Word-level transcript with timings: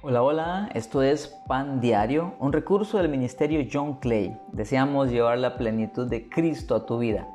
Hola, 0.00 0.22
hola, 0.22 0.68
esto 0.74 1.02
es 1.02 1.26
Pan 1.48 1.80
Diario, 1.80 2.34
un 2.38 2.52
recurso 2.52 2.98
del 2.98 3.08
Ministerio 3.08 3.66
John 3.70 3.94
Clay. 3.94 4.40
Deseamos 4.52 5.10
llevar 5.10 5.38
la 5.38 5.56
plenitud 5.56 6.06
de 6.06 6.28
Cristo 6.28 6.76
a 6.76 6.86
tu 6.86 6.98
vida. 6.98 7.26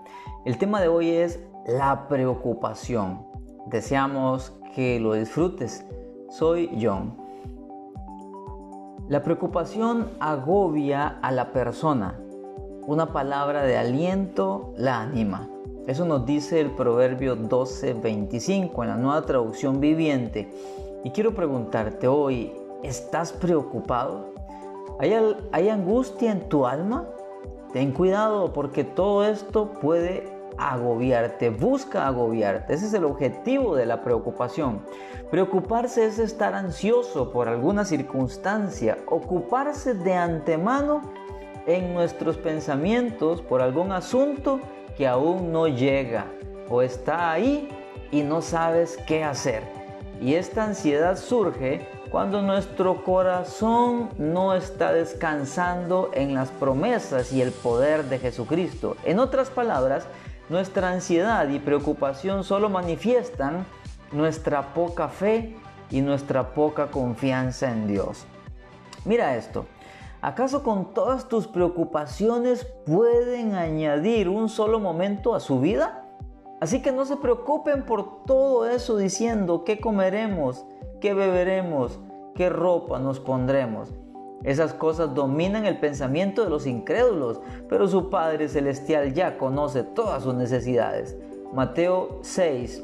El 0.46 0.58
tema 0.58 0.80
de 0.80 0.88
hoy 0.88 1.10
es 1.10 1.42
la 1.68 2.08
preocupación. 2.08 3.28
Deseamos 3.66 4.54
que 4.74 4.98
lo 5.02 5.14
disfrutes. 5.14 5.86
Soy 6.30 6.70
John. 6.82 7.18
La 9.10 9.24
preocupación 9.24 10.12
agobia 10.22 11.20
a 11.22 11.34
la 11.34 11.52
persona. 11.52 12.18
Una 12.88 13.12
palabra 13.12 13.64
de 13.64 13.78
aliento 13.78 14.74
la 14.78 15.02
anima. 15.02 15.50
Eso 15.86 16.06
nos 16.06 16.26
dice 16.26 16.62
el 16.62 16.72
Proverbio 16.72 17.36
12:25 17.36 18.84
en 18.84 18.90
la 18.90 18.96
nueva 18.96 19.22
traducción 19.24 19.82
viviente. 19.82 20.50
Y 21.04 21.12
quiero 21.12 21.36
preguntarte 21.36 22.08
hoy, 22.08 22.54
¿estás 22.82 23.34
preocupado? 23.34 24.34
¿Hay, 25.00 25.14
¿Hay, 25.52 25.68
angustia 25.68 26.32
en 26.32 26.48
tu 26.48 26.66
alma? 26.66 27.06
Ten 27.74 27.92
cuidado 27.92 28.54
porque 28.54 28.86
todo 28.86 29.26
esto 29.26 29.74
puede 29.82 30.32
agobiarte, 30.58 31.50
busca 31.50 32.08
agobiarte. 32.08 32.74
Ese 32.74 32.86
es 32.86 32.94
el 32.94 33.04
objetivo 33.04 33.76
de 33.76 33.86
la 33.86 34.02
preocupación. 34.02 34.82
Preocuparse 35.30 36.06
es 36.06 36.20
estar 36.20 36.54
ansioso 36.54 37.34
por 37.34 37.50
alguna 37.50 37.84
circunstancia, 37.84 38.98
ocuparse 39.08 39.96
de 39.96 40.14
antemano 40.14 41.02
en 41.66 41.94
nuestros 41.94 42.38
pensamientos 42.38 43.42
por 43.42 43.62
algún 43.62 43.92
asunto 43.92 44.62
que 44.96 45.06
aún 45.06 45.52
no 45.52 45.68
llega 45.68 46.28
o 46.70 46.82
está 46.82 47.32
ahí 47.32 47.68
y 48.10 48.22
no 48.22 48.42
sabes 48.42 48.98
qué 49.06 49.26
hacer. 49.26 49.83
Y 50.22 50.36
esta 50.36 50.64
ansiedad 50.64 51.18
surge 51.18 51.88
cuando 52.10 52.42
nuestro 52.42 53.04
corazón 53.04 54.10
no 54.18 54.54
está 54.54 54.94
descansando 54.94 56.12
en 56.14 56.34
las 56.34 56.50
promesas 56.52 57.34
y 57.34 57.42
el 57.42 57.52
poder 57.52 58.06
de 58.06 58.20
Jesucristo. 58.20 58.96
En 59.04 59.20
otras 59.20 59.50
palabras, 59.50 60.06
nuestra 60.50 60.92
ansiedad 60.92 61.50
y 61.50 61.60
preocupación 61.60 62.44
solo 62.44 62.70
manifiestan 62.70 63.66
nuestra 64.12 64.74
poca 64.74 65.08
fe 65.08 65.56
y 65.90 66.02
nuestra 66.02 66.54
poca 66.54 66.92
confianza 66.92 67.72
en 67.72 67.88
Dios. 67.88 68.26
Mira 69.06 69.36
esto, 69.36 69.66
¿acaso 70.22 70.64
con 70.64 70.94
todas 70.94 71.28
tus 71.28 71.48
preocupaciones 71.48 72.66
pueden 72.86 73.56
añadir 73.56 74.30
un 74.30 74.50
solo 74.50 74.80
momento 74.80 75.34
a 75.34 75.40
su 75.40 75.60
vida? 75.60 76.03
Así 76.64 76.82
que 76.82 76.94
no 76.94 77.04
se 77.04 77.18
preocupen 77.18 77.84
por 77.84 78.24
todo 78.24 78.70
eso 78.70 78.96
diciendo 78.96 79.66
qué 79.66 79.82
comeremos, 79.82 80.66
qué 81.02 81.14
beberemos, 81.14 82.00
qué 82.36 82.48
ropa 82.50 83.00
nos 83.00 83.20
pondremos. 83.20 83.92
Esas 84.46 84.74
cosas 84.74 85.14
dominan 85.14 85.66
el 85.66 85.82
pensamiento 85.82 86.42
de 86.42 86.50
los 86.50 86.66
incrédulos, 86.66 87.42
pero 87.68 87.90
su 87.90 88.10
Padre 88.10 88.48
Celestial 88.48 89.14
ya 89.14 89.38
conoce 89.38 89.84
todas 89.84 90.24
sus 90.24 90.36
necesidades. 90.36 91.18
Mateo 91.52 92.20
6, 92.22 92.82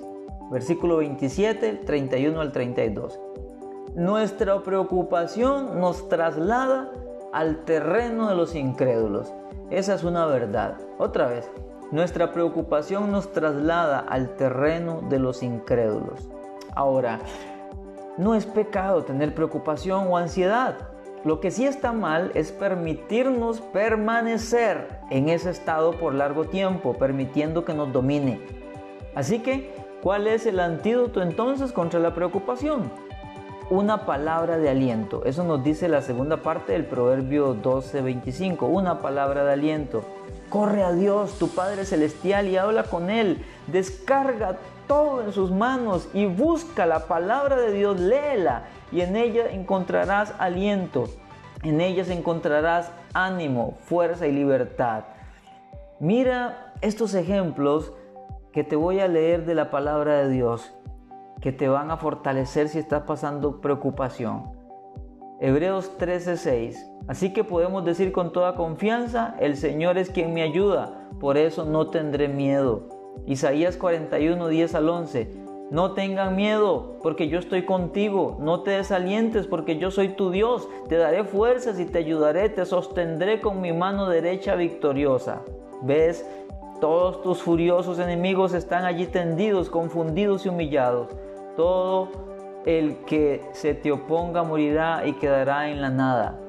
versículo 0.51 0.97
27, 0.97 1.75
31 1.85 2.41
al 2.41 2.51
32. 2.51 3.17
Nuestra 3.95 4.61
preocupación 4.61 5.79
nos 5.79 6.09
traslada 6.09 6.91
al 7.31 7.63
terreno 7.63 8.27
de 8.27 8.35
los 8.35 8.55
incrédulos. 8.55 9.31
Esa 9.69 9.95
es 9.95 10.03
una 10.03 10.25
verdad. 10.25 10.75
Otra 10.97 11.27
vez, 11.27 11.49
nuestra 11.91 12.31
preocupación 12.31 13.11
nos 13.11 13.31
traslada 13.31 13.99
al 13.99 14.35
terreno 14.35 15.01
de 15.09 15.19
los 15.19 15.41
incrédulos. 15.41 16.29
Ahora, 16.75 17.19
no 18.17 18.35
es 18.35 18.45
pecado 18.45 19.03
tener 19.03 19.33
preocupación 19.33 20.07
o 20.09 20.17
ansiedad. 20.17 20.77
Lo 21.25 21.39
que 21.39 21.51
sí 21.51 21.65
está 21.65 21.91
mal 21.91 22.31
es 22.35 22.51
permitirnos 22.51 23.59
permanecer 23.59 24.99
en 25.09 25.29
ese 25.29 25.49
estado 25.49 25.93
por 25.93 26.13
largo 26.13 26.45
tiempo, 26.45 26.93
permitiendo 26.93 27.65
que 27.65 27.73
nos 27.73 27.91
domine. 27.91 28.39
Así 29.15 29.39
que, 29.39 29.73
¿cuál 30.03 30.27
es 30.27 30.45
el 30.45 30.59
antídoto 30.59 31.21
entonces 31.21 31.71
contra 31.71 31.99
la 31.99 32.13
preocupación? 32.13 32.91
Una 33.69 34.05
palabra 34.05 34.57
de 34.57 34.69
aliento. 34.69 35.25
Eso 35.25 35.43
nos 35.43 35.63
dice 35.63 35.89
la 35.89 36.01
segunda 36.01 36.37
parte 36.37 36.73
del 36.73 36.85
Proverbio 36.85 37.55
12:25. 37.55 38.67
Una 38.67 38.99
palabra 38.99 39.43
de 39.43 39.53
aliento. 39.53 40.03
Corre 40.49 40.83
a 40.83 40.91
Dios, 40.93 41.37
tu 41.37 41.49
Padre 41.49 41.85
Celestial, 41.85 42.47
y 42.47 42.57
habla 42.57 42.83
con 42.83 43.09
Él. 43.09 43.45
Descarga 43.67 44.57
todo 44.87 45.23
en 45.23 45.31
sus 45.31 45.51
manos 45.51 46.09
y 46.13 46.25
busca 46.25 46.87
la 46.87 47.05
palabra 47.05 47.57
de 47.57 47.71
Dios, 47.71 47.99
léela 47.99 48.63
y 48.91 49.01
en 49.01 49.15
ella 49.15 49.51
encontrarás 49.51 50.33
aliento. 50.39 51.05
En 51.61 51.79
ellas 51.79 52.09
encontrarás 52.09 52.91
ánimo, 53.13 53.77
fuerza 53.83 54.25
y 54.25 54.31
libertad. 54.31 55.03
Mira 55.99 56.73
estos 56.81 57.13
ejemplos 57.13 57.93
que 58.51 58.63
te 58.63 58.75
voy 58.75 58.99
a 58.99 59.07
leer 59.07 59.45
de 59.45 59.53
la 59.53 59.69
palabra 59.69 60.23
de 60.23 60.29
Dios, 60.29 60.73
que 61.41 61.51
te 61.51 61.67
van 61.67 61.91
a 61.91 61.97
fortalecer 61.97 62.69
si 62.69 62.79
estás 62.79 63.03
pasando 63.03 63.61
preocupación. 63.61 64.51
Hebreos 65.39 65.97
13:6. 65.99 66.88
Así 67.09 67.33
que 67.33 67.43
podemos 67.43 67.83
decir 67.83 68.11
con 68.11 68.31
toda 68.31 68.53
confianza, 68.53 69.35
el 69.39 69.57
Señor 69.57 69.97
es 69.97 70.11
quien 70.11 70.31
me 70.31 70.43
ayuda, 70.43 71.09
por 71.19 71.37
eso 71.37 71.65
no 71.65 71.87
tendré 71.87 72.27
miedo. 72.27 72.83
Isaías 73.25 73.77
41, 73.77 74.47
10 74.47 74.75
al 74.75 74.89
11. 74.89 75.27
No 75.71 75.93
tengan 75.93 76.35
miedo, 76.35 76.99
porque 77.01 77.27
yo 77.27 77.39
estoy 77.39 77.65
contigo. 77.65 78.37
No 78.39 78.61
te 78.61 78.71
desalientes, 78.71 79.47
porque 79.47 79.79
yo 79.79 79.89
soy 79.89 80.09
tu 80.09 80.29
Dios. 80.29 80.69
Te 80.87 80.97
daré 80.97 81.23
fuerzas 81.23 81.79
y 81.79 81.85
te 81.85 81.97
ayudaré. 81.97 82.47
Te 82.47 82.63
sostendré 82.65 83.41
con 83.41 83.59
mi 83.59 83.73
mano 83.73 84.07
derecha 84.07 84.53
victoriosa. 84.53 85.41
¿Ves? 85.81 86.23
Todos 86.79 87.23
tus 87.23 87.41
furiosos 87.41 87.97
enemigos 87.97 88.53
están 88.53 88.85
allí 88.85 89.07
tendidos, 89.07 89.71
confundidos 89.71 90.45
y 90.45 90.49
humillados. 90.49 91.09
Todo 91.57 92.09
el 92.65 92.97
que 93.07 93.41
se 93.53 93.73
te 93.73 93.91
oponga 93.91 94.43
morirá 94.43 95.07
y 95.07 95.13
quedará 95.13 95.69
en 95.71 95.81
la 95.81 95.89
nada. 95.89 96.39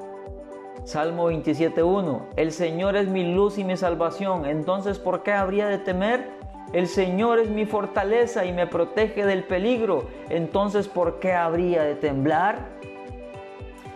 Salmo 0.85 1.31
27.1. 1.31 2.21
El 2.37 2.53
Señor 2.53 2.97
es 2.97 3.09
mi 3.09 3.35
luz 3.35 3.59
y 3.59 3.65
mi 3.65 3.77
salvación. 3.77 4.47
Entonces, 4.47 4.99
¿por 4.99 5.23
qué 5.23 5.33
habría 5.33 5.69
de 5.69 5.79
temer? 5.79 6.29
El 6.73 6.87
Señor 6.87 7.39
es 7.39 7.51
mi 7.51 7.67
fortaleza 7.67 8.45
y 8.45 8.53
me 8.53 8.67
protege 8.67 9.27
del 9.27 9.45
peligro. 9.45 10.05
Entonces, 10.29 10.89
¿por 10.89 11.21
qué 11.21 11.33
habría 11.33 11.83
de 11.83 11.97
temblar? 11.97 12.69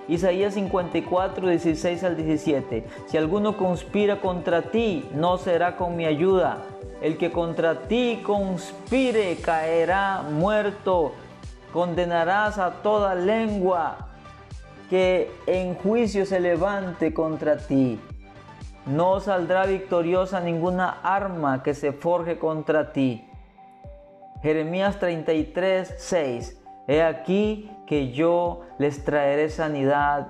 Isaías 0.09 0.55
54, 0.55 1.49
16 1.49 2.05
al 2.05 2.17
17. 2.17 2.85
Si 3.07 3.17
alguno 3.17 3.57
conspira 3.57 4.21
contra 4.21 4.71
ti, 4.71 5.09
no 5.15 5.39
será 5.39 5.77
con 5.77 5.97
mi 5.97 6.05
ayuda. 6.05 6.65
El 7.01 7.17
que 7.17 7.33
contra 7.33 7.83
ti 7.83 8.21
conspire 8.25 9.37
caerá 9.37 10.23
muerto 10.23 11.13
condenarás 11.73 12.59
a 12.59 12.71
toda 12.83 13.17
lengua 13.17 14.14
que 14.91 15.31
en 15.47 15.75
juicio 15.75 16.27
se 16.27 16.41
levante 16.41 17.13
contra 17.15 17.57
ti. 17.57 17.99
No 18.87 19.21
saldrá 19.21 19.67
victoriosa 19.67 20.41
ninguna 20.41 21.01
arma 21.03 21.63
que 21.63 21.75
se 21.75 21.93
forje 21.93 22.39
contra 22.39 22.93
ti. 22.93 23.27
Jeremías 24.43 24.99
33, 24.99 25.95
6. 25.97 26.61
He 26.87 27.03
aquí 27.03 27.71
que 27.87 28.13
yo 28.13 28.61
les 28.79 29.05
traeré 29.05 29.49
sanidad 29.49 30.29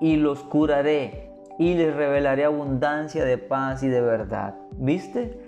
y 0.00 0.16
los 0.16 0.40
curaré 0.40 1.30
y 1.58 1.74
les 1.74 1.94
revelaré 1.94 2.44
abundancia 2.44 3.24
de 3.24 3.36
paz 3.36 3.82
y 3.82 3.88
de 3.88 4.00
verdad. 4.00 4.54
¿Viste? 4.72 5.38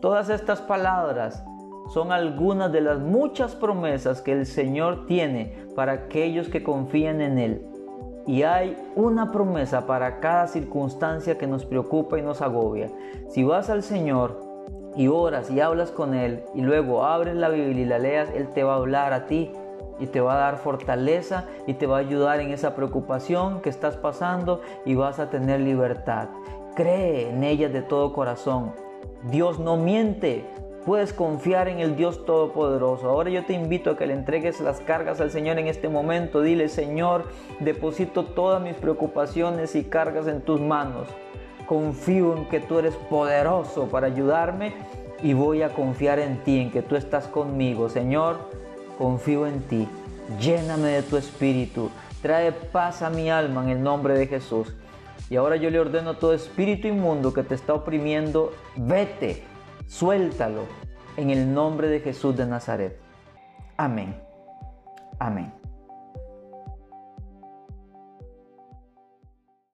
Todas 0.00 0.30
estas 0.30 0.60
palabras 0.60 1.44
son 1.92 2.12
algunas 2.12 2.70
de 2.70 2.80
las 2.80 3.00
muchas 3.00 3.56
promesas 3.56 4.20
que 4.20 4.32
el 4.32 4.46
Señor 4.46 5.06
tiene 5.06 5.66
para 5.74 5.92
aquellos 5.92 6.48
que 6.48 6.62
confían 6.62 7.20
en 7.20 7.38
Él. 7.38 7.66
Y 8.28 8.42
hay 8.42 8.76
una 8.94 9.32
promesa 9.32 9.86
para 9.86 10.20
cada 10.20 10.48
circunstancia 10.48 11.38
que 11.38 11.46
nos 11.46 11.64
preocupa 11.64 12.18
y 12.18 12.22
nos 12.22 12.42
agobia. 12.42 12.90
Si 13.30 13.42
vas 13.42 13.70
al 13.70 13.82
Señor 13.82 14.38
y 14.94 15.08
oras 15.08 15.50
y 15.50 15.60
hablas 15.60 15.90
con 15.90 16.12
Él 16.12 16.44
y 16.54 16.60
luego 16.60 17.06
abres 17.06 17.36
la 17.36 17.48
Biblia 17.48 17.82
y 17.82 17.86
la 17.86 17.98
leas, 17.98 18.28
Él 18.34 18.48
te 18.48 18.64
va 18.64 18.74
a 18.74 18.76
hablar 18.76 19.14
a 19.14 19.24
ti 19.24 19.50
y 19.98 20.08
te 20.08 20.20
va 20.20 20.34
a 20.34 20.40
dar 20.40 20.58
fortaleza 20.58 21.46
y 21.66 21.72
te 21.72 21.86
va 21.86 21.96
a 21.96 22.00
ayudar 22.00 22.40
en 22.40 22.50
esa 22.50 22.76
preocupación 22.76 23.62
que 23.62 23.70
estás 23.70 23.96
pasando 23.96 24.60
y 24.84 24.94
vas 24.94 25.18
a 25.20 25.30
tener 25.30 25.60
libertad. 25.60 26.28
Cree 26.76 27.30
en 27.30 27.42
ella 27.42 27.70
de 27.70 27.80
todo 27.80 28.12
corazón. 28.12 28.74
Dios 29.30 29.58
no 29.58 29.78
miente, 29.78 30.44
Puedes 30.84 31.12
confiar 31.12 31.68
en 31.68 31.80
el 31.80 31.96
Dios 31.96 32.24
Todopoderoso. 32.24 33.08
Ahora 33.10 33.30
yo 33.30 33.44
te 33.44 33.52
invito 33.52 33.90
a 33.90 33.96
que 33.96 34.06
le 34.06 34.14
entregues 34.14 34.60
las 34.60 34.80
cargas 34.80 35.20
al 35.20 35.30
Señor 35.30 35.58
en 35.58 35.66
este 35.66 35.88
momento. 35.88 36.40
Dile, 36.40 36.68
Señor, 36.68 37.24
deposito 37.60 38.24
todas 38.24 38.62
mis 38.62 38.74
preocupaciones 38.74 39.74
y 39.74 39.84
cargas 39.84 40.26
en 40.28 40.40
tus 40.40 40.60
manos. 40.60 41.08
Confío 41.66 42.36
en 42.36 42.46
que 42.46 42.60
tú 42.60 42.78
eres 42.78 42.94
poderoso 42.94 43.88
para 43.88 44.06
ayudarme 44.06 44.72
y 45.22 45.34
voy 45.34 45.62
a 45.62 45.70
confiar 45.70 46.20
en 46.20 46.42
ti, 46.44 46.60
en 46.60 46.70
que 46.70 46.80
tú 46.80 46.96
estás 46.96 47.26
conmigo. 47.26 47.90
Señor, 47.90 48.38
confío 48.96 49.46
en 49.46 49.60
ti. 49.62 49.88
Lléname 50.40 50.88
de 50.88 51.02
tu 51.02 51.16
espíritu. 51.16 51.90
Trae 52.22 52.52
paz 52.52 53.02
a 53.02 53.10
mi 53.10 53.30
alma 53.30 53.62
en 53.64 53.70
el 53.70 53.82
nombre 53.82 54.18
de 54.18 54.26
Jesús. 54.26 54.74
Y 55.28 55.36
ahora 55.36 55.56
yo 55.56 55.68
le 55.68 55.80
ordeno 55.80 56.10
a 56.10 56.18
todo 56.18 56.32
espíritu 56.32 56.88
inmundo 56.88 57.34
que 57.34 57.42
te 57.42 57.54
está 57.54 57.74
oprimiendo, 57.74 58.52
vete 58.76 59.44
Suéltalo 59.88 60.66
en 61.16 61.30
el 61.30 61.52
nombre 61.52 61.88
de 61.88 62.00
Jesús 62.00 62.36
de 62.36 62.46
Nazaret. 62.46 63.00
Amén. 63.78 64.14
Amén. 65.18 65.57